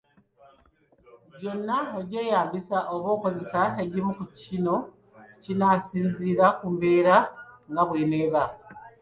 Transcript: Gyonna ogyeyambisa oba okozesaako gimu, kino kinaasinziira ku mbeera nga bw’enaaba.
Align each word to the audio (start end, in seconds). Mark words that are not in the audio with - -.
Gyonna 1.39 1.77
ogyeyambisa 1.99 2.77
oba 2.93 3.07
okozesaako 3.15 3.81
gimu, 3.93 4.13
kino 4.39 4.75
kinaasinziira 5.43 6.45
ku 6.57 6.65
mbeera 6.73 7.15
nga 7.71 7.81
bw’enaaba. 7.87 8.43